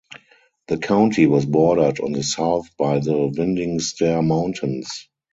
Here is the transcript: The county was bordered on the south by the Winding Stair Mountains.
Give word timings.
The 0.67 0.79
county 0.79 1.27
was 1.27 1.45
bordered 1.45 1.99
on 1.99 2.11
the 2.13 2.23
south 2.23 2.75
by 2.75 2.97
the 2.97 3.15
Winding 3.27 3.79
Stair 3.79 4.23
Mountains. 4.23 5.07